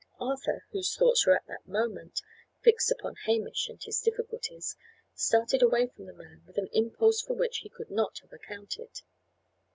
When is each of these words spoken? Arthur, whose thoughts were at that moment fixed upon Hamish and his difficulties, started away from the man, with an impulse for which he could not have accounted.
Arthur, 0.19 0.65
whose 0.71 0.95
thoughts 0.95 1.27
were 1.27 1.35
at 1.35 1.45
that 1.45 1.67
moment 1.67 2.23
fixed 2.63 2.89
upon 2.89 3.13
Hamish 3.27 3.69
and 3.69 3.83
his 3.83 4.01
difficulties, 4.01 4.75
started 5.13 5.61
away 5.61 5.85
from 5.89 6.05
the 6.07 6.13
man, 6.15 6.41
with 6.47 6.57
an 6.57 6.69
impulse 6.73 7.21
for 7.21 7.33
which 7.35 7.59
he 7.59 7.69
could 7.69 7.91
not 7.91 8.17
have 8.23 8.33
accounted. 8.33 9.01